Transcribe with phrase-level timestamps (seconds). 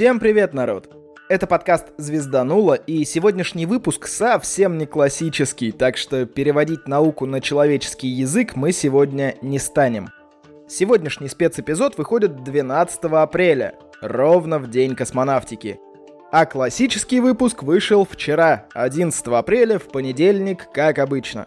[0.00, 0.88] Всем привет, народ!
[1.28, 8.08] Это подкаст «Звезданула», и сегодняшний выпуск совсем не классический, так что переводить науку на человеческий
[8.08, 10.08] язык мы сегодня не станем.
[10.66, 15.78] Сегодняшний спецэпизод выходит 12 апреля, ровно в день космонавтики.
[16.32, 21.46] А классический выпуск вышел вчера, 11 апреля, в понедельник, как обычно.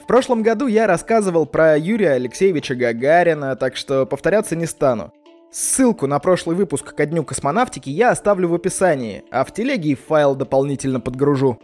[0.00, 5.12] В прошлом году я рассказывал про Юрия Алексеевича Гагарина, так что повторяться не стану.
[5.52, 10.34] Ссылку на прошлый выпуск ко дню космонавтики я оставлю в описании, а в телеге файл
[10.34, 11.60] дополнительно подгружу.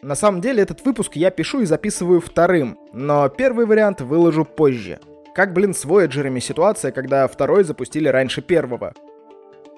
[0.00, 5.00] На самом деле этот выпуск я пишу и записываю вторым, но первый вариант выложу позже.
[5.34, 8.94] Как, блин, с Voyager'ами ситуация, когда второй запустили раньше первого.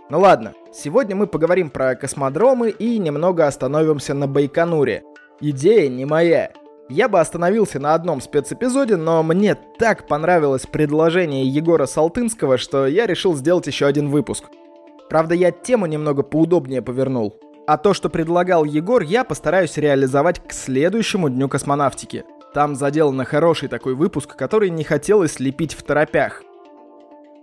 [0.08, 5.02] Ну ладно, сегодня мы поговорим про космодромы и немного остановимся на Байконуре.
[5.40, 6.52] Идея не моя,
[6.92, 13.06] я бы остановился на одном спецэпизоде, но мне так понравилось предложение Егора Салтынского, что я
[13.06, 14.44] решил сделать еще один выпуск.
[15.08, 17.34] Правда, я тему немного поудобнее повернул.
[17.66, 22.24] А то, что предлагал Егор, я постараюсь реализовать к следующему дню космонавтики.
[22.54, 26.42] Там заделан хороший такой выпуск, который не хотелось лепить в торопях.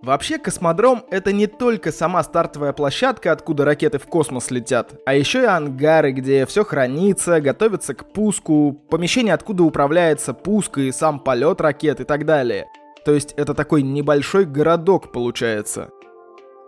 [0.01, 5.41] Вообще, космодром— это не только сама стартовая площадка, откуда ракеты в космос летят, а еще
[5.41, 11.59] и ангары, где все хранится, готовится к пуску, помещение, откуда управляется пуск и сам полет
[11.59, 12.67] ракет и так далее.
[13.03, 15.89] То есть это такой небольшой городок получается.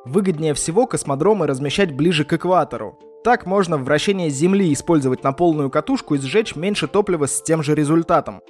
[0.03, 2.99] Выгоднее всего космодромы размещать ближе к экватору.
[3.23, 7.75] Так можно вращение Земли использовать на полную катушку и сжечь меньше топлива с тем же
[7.75, 8.41] результатом.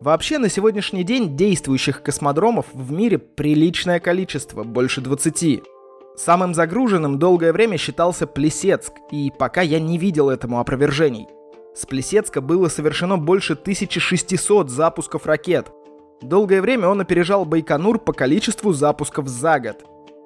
[0.00, 5.62] Вообще, на сегодняшний день действующих космодромов в мире приличное количество, больше 20.
[6.16, 11.26] Самым загруженным долгое время считался Плесецк, и пока я не видел этому опровержений.
[11.74, 15.70] С Плесецка было совершено больше 1600 запусков ракет.
[16.20, 19.84] Долгое время он опережал Байконур по количеству запусков за год.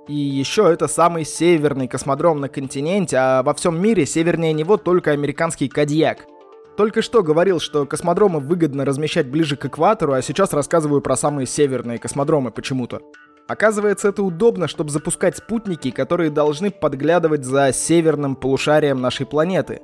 [0.09, 5.11] И еще это самый северный космодром на континенте, а во всем мире севернее него только
[5.11, 6.27] американский Кадьяк–
[6.79, 11.45] только что говорил, что космодромы выгодно размещать ближе к экватору, а сейчас рассказываю про самые
[11.45, 13.03] северные космодромы почему-то.
[13.49, 19.81] Оказывается, это удобно, чтобы запускать спутники, которые должны подглядывать за северным полушарием нашей планеты.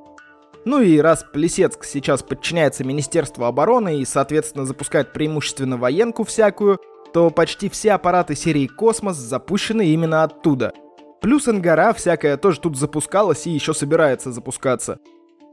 [0.64, 6.78] Ну и раз Плесецк сейчас подчиняется Министерству обороны и, соответственно, запускает преимущественно военку всякую,
[7.12, 10.72] то почти все аппараты серии «Космос» запущены именно оттуда.
[11.20, 15.00] Плюс Ангара всякая тоже тут запускалась и еще собирается запускаться.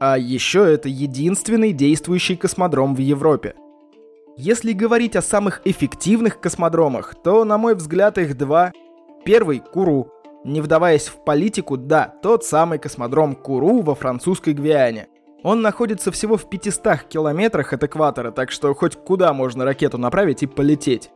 [0.04, 3.54] А еще это единственный действующий космодром в Европе.
[4.36, 8.72] Если говорить о самых эффективных космодромах, то, на мой взгляд, их два.
[9.24, 10.08] Первый— Куру.
[10.42, 15.06] Не вдаваясь в политику, да, тот самый космодром Куру во французской Гвиане.
[15.44, 20.42] Он находится всего в 500 километрах от экватора, так что хоть куда можно ракету направить
[20.42, 21.10] и полететь.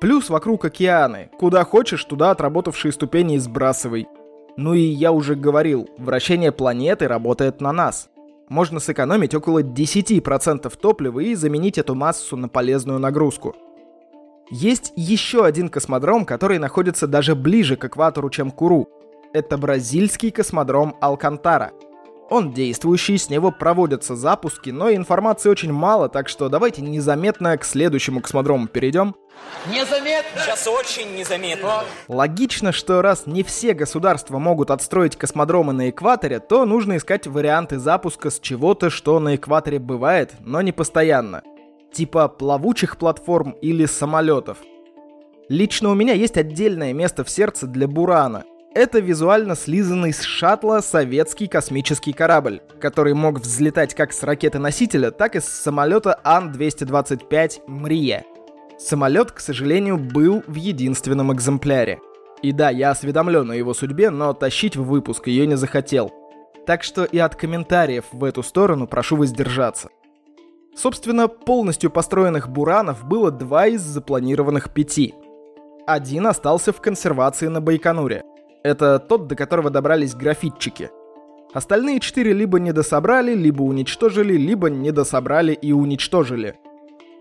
[0.00, 1.28] Плюс вокруг океаны.
[1.38, 4.08] Куда хочешь, туда отработавшие ступени сбрасывай.
[4.56, 8.08] Ну и я уже говорил, вращение планеты работает на нас
[8.48, 13.54] можно сэкономить около 10% топлива и заменить эту массу на полезную нагрузку.
[14.50, 18.88] Есть еще один космодром, который находится даже ближе к экватору, чем Куру.
[19.32, 21.72] Это бразильский космодром Алкантара.
[22.32, 27.64] Он действующий, с него проводятся запуски, но информации очень мало, так что давайте незаметно к
[27.66, 29.14] следующему космодрому перейдем.
[29.70, 30.40] Незаметно?
[30.40, 31.84] Сейчас очень незаметно.
[32.08, 37.78] Логично, что раз не все государства могут отстроить космодромы на экваторе, то нужно искать варианты
[37.78, 41.42] запуска с чего-то, что на экваторе бывает, но не постоянно.
[41.92, 44.56] Типа плавучих платформ или самолетов.
[45.50, 48.44] Лично у меня есть отдельное место в сердце для Бурана.
[48.74, 55.36] Это визуально слизанный с шаттла советский космический корабль, который мог взлетать как с ракеты-носителя, так
[55.36, 58.24] и с самолета Ан-225 «Мрия».
[58.78, 62.00] Самолет, к сожалению, был в единственном экземпляре.
[62.40, 66.10] И да, я осведомлен о его судьбе, но тащить в выпуск ее не захотел.
[66.66, 69.90] Так что и от комментариев в эту сторону прошу воздержаться.
[70.74, 75.14] Собственно, полностью построенных буранов было два из запланированных пяти.
[75.86, 78.24] Один остался в консервации на Байконуре.
[78.62, 80.90] Это тот, до которого добрались графитчики.
[81.52, 86.56] Остальные четыре либо недособрали, либо уничтожили, либо недособрали и уничтожили–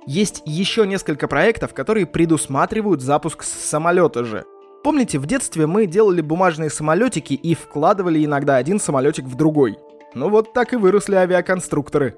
[0.08, 4.46] есть еще несколько проектов, которые предусматривают запуск с самолета же.
[4.84, 9.78] Помните, в детстве мы делали бумажные самолетики и вкладывали иногда один самолетик в другой.
[10.16, 12.18] Ну вот так и выросли авиаконструкторы.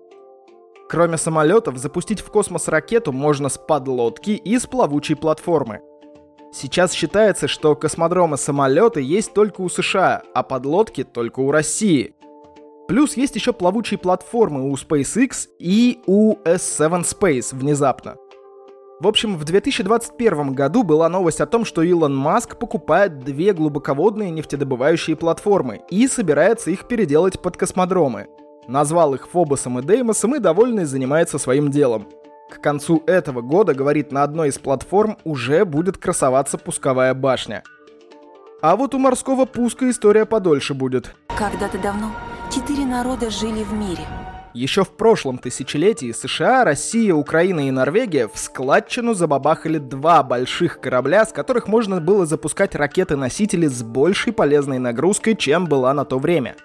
[0.87, 5.81] Кроме самолетов, запустить в космос ракету можно с подлодки и с плавучей платформы.
[6.53, 12.13] Сейчас считается, что космодромы самолеты есть только у США, а подлодки только у России.
[12.87, 18.17] Плюс есть еще плавучие платформы у SpaceX и у S7 Space внезапно.
[18.99, 24.29] В общем, в 2021 году была новость о том, что Илон Маск покупает две глубоководные
[24.29, 28.27] нефтедобывающие платформы и собирается их переделать под космодромы.
[28.67, 32.07] Назвал их Фобосом и Деймосом и довольный занимается своим делом.
[32.53, 37.63] К концу этого года, говорит, на одной из платформ уже будет красоваться пусковая башня.
[38.61, 41.15] А вот у морского пуска история подольше будет.
[41.35, 42.11] Когда-то давно
[42.53, 44.05] четыре народа жили в мире–
[44.53, 51.25] еще в прошлом тысячелетии США, Россия, Украина и Норвегия в складчину забабахали два больших корабля,
[51.25, 56.55] с которых можно было запускать ракеты-носители с большей полезной нагрузкой, чем была на то время.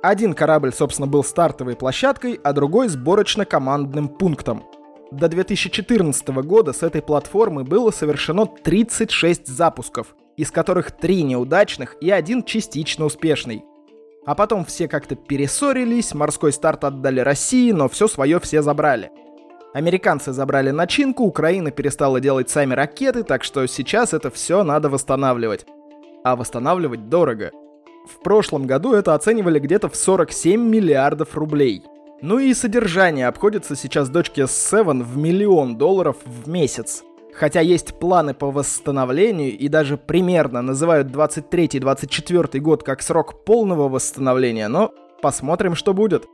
[0.00, 4.62] Один корабль, собственно, был стартовой площадкой, а другой сборочно-командным пунктом.
[5.10, 12.10] До 2014 года с этой платформы было совершено 36 запусков, из которых три неудачных и
[12.10, 13.64] один частично успешный.
[14.26, 19.10] А потом все как-то перессорились, морской старт отдали России, но все свое все забрали.
[19.72, 25.64] Американцы забрали начинку, Украина перестала делать сами ракеты, так что сейчас это все надо восстанавливать.
[26.22, 27.52] А восстанавливать дорого.
[28.06, 31.82] В прошлом году это оценивали где-то в 47 миллиардов рублей.
[32.20, 37.04] Ну и содержание обходится сейчас дочке S7 в миллион долларов в месяц.
[37.32, 44.66] Хотя есть планы по восстановлению и даже примерно называют 23-24 год как срок полного восстановления,
[44.66, 44.92] но
[45.22, 46.26] посмотрим, что будет.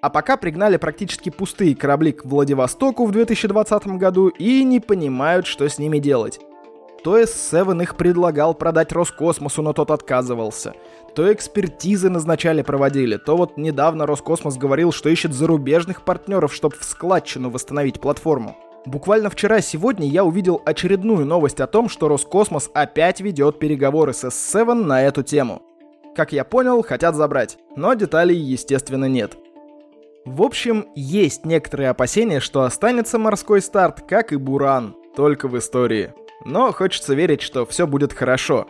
[0.00, 5.68] А пока пригнали практически пустые корабли к Владивостоку в 2020 году и не понимают, что
[5.68, 6.38] с ними делать.
[7.02, 10.74] То S7 их предлагал продать Роскосмосу, но тот отказывался.
[11.14, 16.84] То экспертизы назначали проводили, то вот недавно Роскосмос говорил, что ищет зарубежных партнеров, чтобы в
[16.84, 18.56] складчину восстановить платформу.
[18.86, 24.74] Буквально вчера-сегодня я увидел очередную новость о том, что Роскосмос опять ведет переговоры с S7
[24.74, 25.62] на эту тему.
[26.14, 29.36] Как я понял, хотят забрать, но деталей, естественно, нет.
[30.24, 36.12] В общем, есть некоторые опасения, что останется морской старт, как и Буран, только в истории.
[36.44, 38.66] Но хочется верить, что все будет хорошо.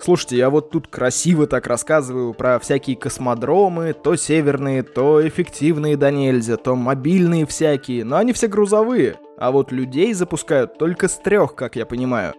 [0.00, 6.10] Слушайте, я вот тут красиво так рассказываю про всякие космодромы, то северные, то эффективные да
[6.10, 9.16] нельзя, то мобильные всякие, но они все грузовые.
[9.36, 12.34] А вот людей запускают только с трех, как я понимаю.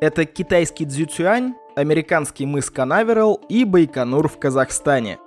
[0.00, 5.18] Это китайский Цзюцюань, американский мыс Канаверал и Байконур в Казахстане.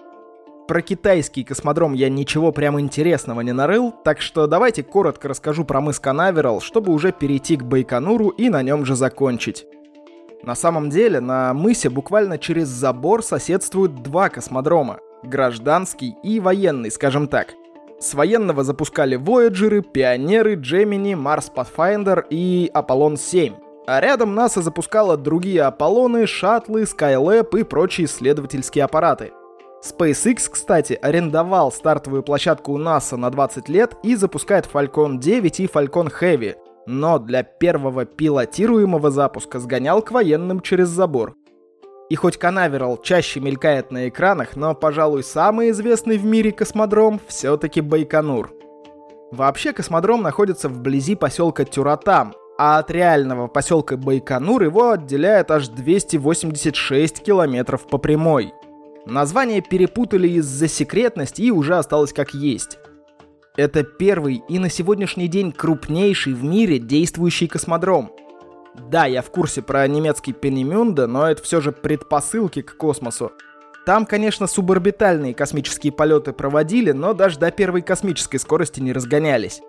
[0.67, 5.79] Про китайский космодром я ничего прям интересного не нарыл, так что давайте коротко расскажу про
[5.79, 9.67] мыс Канаверал, чтобы уже перейти к Байконуру и на нем же закончить.
[10.41, 15.00] На самом деле, на мысе буквально через забор соседствуют два космодрома.
[15.21, 17.53] Гражданский и военный, скажем так.
[18.00, 23.53] С военного запускали Voyager, Пионеры, Gemini, Mars Pathfinder и Аполлон 7.
[23.85, 29.31] А рядом НАСА запускала другие Аполлоны, шаттлы, Skylab и прочие исследовательские аппараты.
[29.85, 35.65] SpaceX, кстати, арендовал стартовую площадку у НАСА на 20 лет и запускает Falcon 9 и
[35.67, 36.55] Falcon Heavy,
[36.87, 41.35] но для первого пилотируемого запуска сгонял к военным через забор.
[42.09, 47.81] И хоть Канаверал чаще мелькает на экранах, но, пожалуй, самый известный в мире космодром все-таки
[47.81, 48.51] Байконур.
[49.31, 57.23] Вообще космодром находится вблизи поселка Тюратам, а от реального поселка Байконур его отделяет аж 286
[57.23, 58.53] километров по прямой.
[59.06, 62.80] Название перепутали из-за секретности и уже осталось как есть.
[63.56, 68.12] Это первый и на сегодняшний день крупнейший в мире действующий космодром.
[68.90, 73.31] Да, я в курсе про немецкий Пенемюнда, но это все же предпосылки к космосу.
[73.86, 79.62] Там, конечно, суборбитальные космические полеты проводили, но даже до первой космической скорости не разгонялись.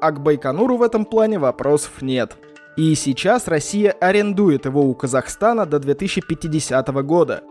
[0.00, 2.36] А к Байконуру в этом плане вопросов нет.
[2.76, 7.42] И сейчас Россия арендует его у Казахстана до 2050 года.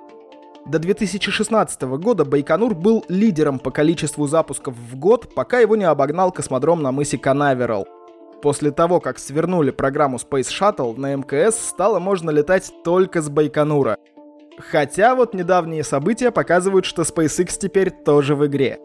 [0.65, 6.31] До 2016 года Байконур был лидером по количеству запусков в год, пока его не обогнал
[6.31, 7.87] космодром на мысе Канаверал.
[8.41, 13.97] После того, как свернули программу Space Shuttle, на МКС стало можно летать только с Байконура.
[14.57, 18.79] Хотя вот недавние события показывают, что SpaceX теперь тоже в игре.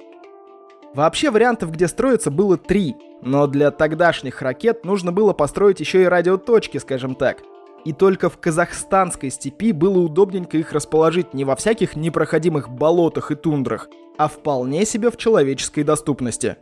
[0.94, 6.06] Вообще вариантов, где строиться, было три, но для тогдашних ракет нужно было построить еще и
[6.06, 7.38] радиоточки, скажем так–
[7.84, 13.34] и только в казахстанской степи было удобненько их расположить не во всяких непроходимых болотах и
[13.34, 16.56] тундрах, а вполне себе в человеческой доступности.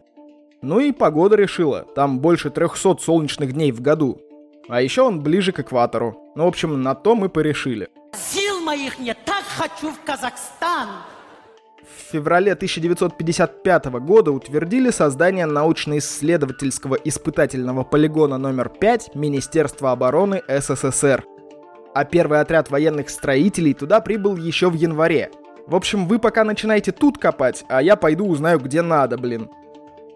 [0.63, 4.21] Ну и погода решила, там больше 300 солнечных дней в году.
[4.69, 6.17] А еще он ближе к экватору.
[6.37, 7.89] Ну, в общем, на то мы порешили.
[8.13, 10.89] Сил моих нет, так хочу в Казахстан!
[11.83, 21.25] В феврале 1955 года утвердили создание научно-исследовательского испытательного полигона номер 5 Министерства обороны СССР.
[21.95, 25.31] А первый отряд военных строителей туда прибыл еще в январе.
[25.67, 29.51] В общем, вы пока начинаете тут копать, а я пойду узнаю, где надо, блин.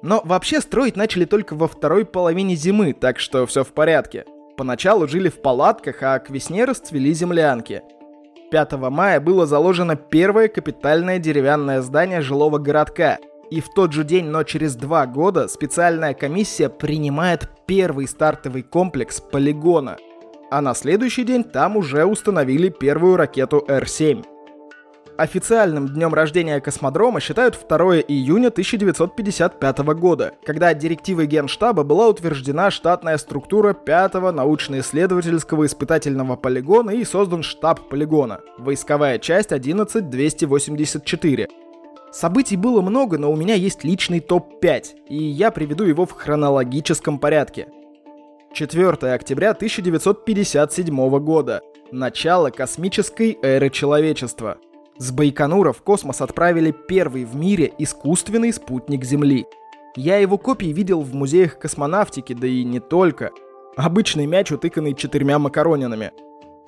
[0.02, 4.25] Но вообще строить начали только во второй половине зимы, так что все в порядке.
[4.56, 7.82] Поначалу жили в палатках, а к весне расцвели землянки.
[8.56, 13.18] 5 мая было заложено первое капитальное деревянное здание жилого городка.
[13.50, 19.20] И в тот же день, но через два года, специальная комиссия принимает первый стартовый комплекс
[19.20, 19.98] полигона.
[20.50, 24.25] А на следующий день там уже установили первую ракету Р-7.
[25.18, 33.16] Официальным днем рождения космодрома считают 2 июня 1955 года, когда директивой Генштаба была утверждена штатная
[33.16, 41.49] структура 5-го научно-исследовательского испытательного полигона и создан штаб полигона, войсковая часть 11284.
[42.12, 47.18] Событий было много, но у меня есть личный топ-5, и я приведу его в хронологическом
[47.18, 47.68] порядке.
[48.52, 51.62] 4 октября 1957 года.
[51.90, 54.58] Начало космической эры человечества.
[54.98, 59.46] С Байконура в космос отправили первый в мире искусственный спутник Земли.
[59.94, 63.30] Я его копии видел в музеях космонавтики, да и не только.
[63.76, 66.12] Обычный мяч, утыканный четырьмя макаронинами.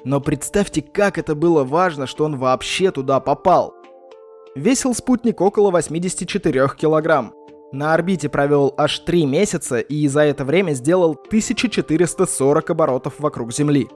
[0.04, 3.74] Но представьте, как это было важно, что он вообще туда попал.
[4.54, 7.32] Весил спутник около 84 килограмм.
[7.72, 13.88] На орбите провел аж 3 месяца и за это время сделал 1440 оборотов вокруг Земли.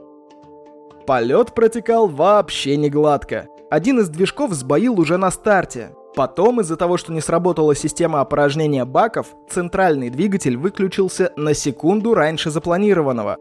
[1.07, 5.95] Полет протекал вообще не гладко один из движков сбоил уже на старте.
[6.15, 12.51] Потом, из-за того, что не сработала система опорожнения баков, центральный двигатель выключился на секунду раньше
[12.51, 13.39] запланированного.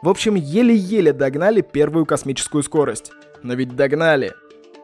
[0.00, 3.10] В общем, еле-еле догнали первую космическую скорость.
[3.42, 4.34] Но ведь догнали.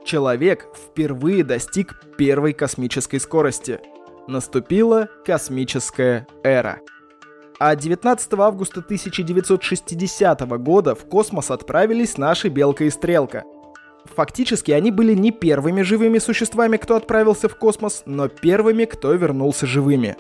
[0.05, 3.79] Человек впервые достиг первой космической скорости.
[4.27, 6.81] Наступила космическая эра.
[7.61, 13.45] А 19 августа 1960 года в космос отправились наши Белка и Стрелка–
[14.05, 19.67] Фактически они были не первыми живыми существами, кто отправился в космос, но первыми, кто вернулся
[19.67, 20.17] живыми.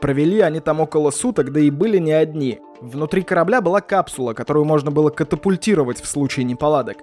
[0.00, 2.60] Провели они там около суток, да и были не одни.
[2.80, 6.98] Внутри корабля была капсула, которую можно было катапультировать в случае неполадок.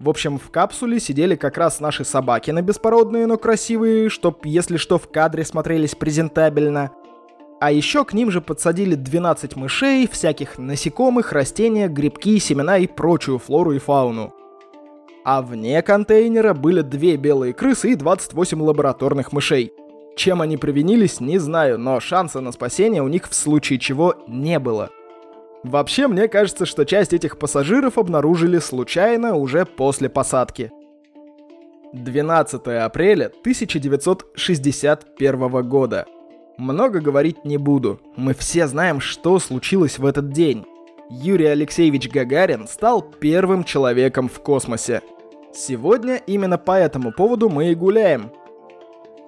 [0.00, 4.76] В общем, в капсуле сидели как раз наши собаки на беспородные, но красивые, чтоб, если
[4.76, 6.90] что, в кадре смотрелись презентабельно.
[7.60, 13.38] А еще к ним же подсадили 12 мышей, всяких насекомых, растения, грибки, семена и прочую
[13.38, 14.34] флору и фауну
[15.24, 19.72] а вне контейнера были две белые крысы и 28 лабораторных мышей.
[20.16, 24.58] Чем они провинились, не знаю, но шанса на спасение у них в случае чего не
[24.58, 24.90] было.
[25.64, 30.70] Вообще, мне кажется, что часть этих пассажиров обнаружили случайно уже после посадки.
[31.94, 36.04] 12 апреля 1961 года.
[36.58, 38.00] Много говорить не буду.
[38.16, 40.66] Мы все знаем, что случилось в этот день.
[41.10, 45.00] Юрий Алексеевич Гагарин стал первым человеком в космосе.
[45.56, 48.32] Сегодня именно по этому поводу мы и гуляем.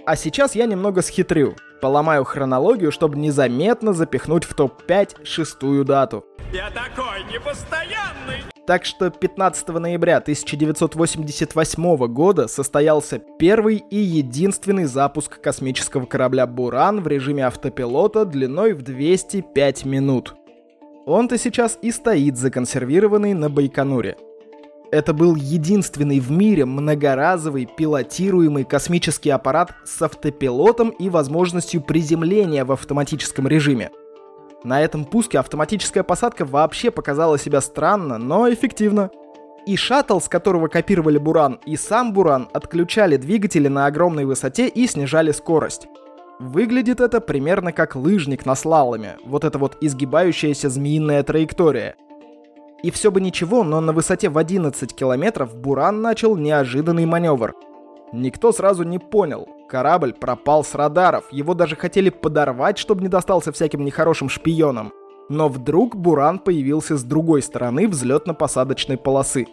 [0.05, 1.55] А сейчас я немного схитрю.
[1.81, 6.25] Поломаю хронологию, чтобы незаметно запихнуть в топ-5 шестую дату.
[6.53, 8.43] Я такой непостоянный!
[8.67, 17.07] Так что 15 ноября 1988 года состоялся первый и единственный запуск космического корабля «Буран» в
[17.07, 20.35] режиме автопилота длиной в 205 минут.
[21.05, 24.17] Он-то сейчас и стоит законсервированный на Байконуре.
[24.93, 32.71] Это был единственный в мире многоразовый пилотируемый космический аппарат с автопилотом и возможностью приземления в
[32.71, 33.91] автоматическом режиме.
[34.63, 39.11] На этом пуске автоматическая посадка вообще показала себя странно, но эффективно.
[39.67, 44.87] И шаттл, с которого копировали Буран, и сам Буран отключали двигатели на огромной высоте и
[44.87, 45.89] снижали скорость.
[46.39, 51.97] Выглядит это примерно как лыжник на слаломе, вот эта вот изгибающаяся змеиная траектория–
[52.83, 57.55] и все бы ничего, но на высоте в 11 километров Буран начал неожиданный маневр.
[58.13, 59.49] Никто сразу не понял.
[59.69, 64.93] Корабль пропал с радаров, его даже хотели подорвать, чтобы не достался всяким нехорошим шпионам.
[65.29, 69.47] Но вдруг Буран появился с другой стороны взлетно-посадочной полосы.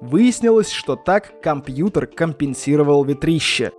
[0.00, 3.72] Выяснилось, что так компьютер компенсировал ветрище.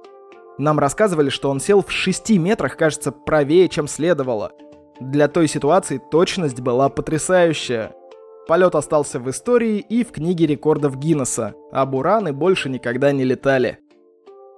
[0.60, 4.52] Нам рассказывали, что он сел в 6 метрах, кажется, правее, чем следовало.
[5.00, 7.94] Для той ситуации точность была потрясающая.
[8.48, 13.80] Полет остался в истории и в книге рекордов Гиннесса, а бураны больше никогда не летали.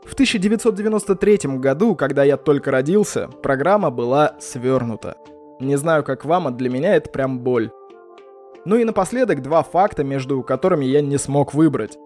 [0.05, 5.17] В 1993 году, когда я только родился, программа была свернута.
[5.59, 7.71] Не знаю, как вам, а для меня это прям боль.
[8.63, 11.97] Ну и напоследок два факта, между которыми я не смог выбрать.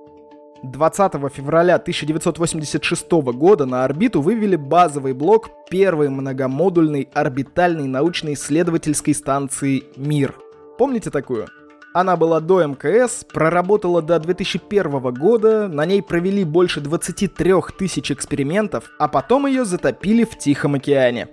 [0.64, 10.36] 20 февраля 1986 года на орбиту вывели базовый блок первой многомодульной орбитальной научно-исследовательской станции «Мир».
[10.78, 11.48] Помните такую?
[11.94, 18.90] Она была до МКС, проработала до 2001 года, на ней провели больше 23 тысяч экспериментов,
[18.98, 21.28] а потом ее затопили в Тихом океане.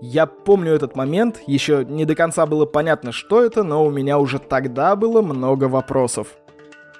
[0.00, 4.18] Я помню этот момент, еще не до конца было понятно, что это, но у меня
[4.20, 6.28] уже тогда было много вопросов.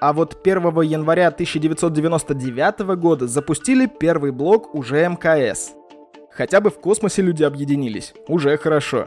[0.01, 5.73] А вот 1 января 1999 года запустили первый блок уже МКС.
[6.33, 8.13] Хотя бы в космосе люди объединились.
[8.27, 9.07] Уже хорошо.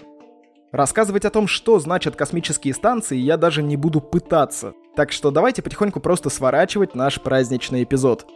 [0.72, 4.74] Рассказывать о том, что значат космические станции, я даже не буду пытаться.
[4.96, 8.28] Так что давайте потихоньку просто сворачивать наш праздничный эпизод.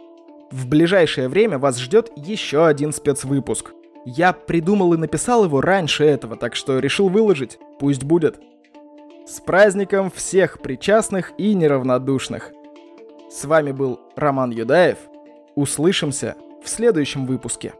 [0.50, 3.72] В ближайшее время вас ждет еще один спецвыпуск.
[4.04, 7.58] Я придумал и написал его раньше этого, так что решил выложить.
[7.78, 8.40] Пусть будет.
[9.26, 12.50] С праздником всех причастных и неравнодушных.
[13.30, 14.98] С вами был Роман Юдаев.
[15.54, 16.34] Услышимся
[16.64, 17.74] в следующем выпуске.